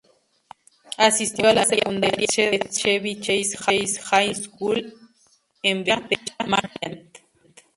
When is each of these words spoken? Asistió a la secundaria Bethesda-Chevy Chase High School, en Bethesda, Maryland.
Asistió 0.97 1.47
a 1.49 1.53
la 1.53 1.63
secundaria 1.63 2.27
Bethesda-Chevy 2.49 3.19
Chase 3.19 3.55
High 4.01 4.33
School, 4.33 4.95
en 5.61 5.83
Bethesda, 5.83 6.35
Maryland. 6.47 7.19